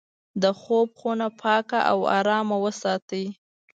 [0.41, 3.25] د خوب خونه پاکه او ارامه وساتئ.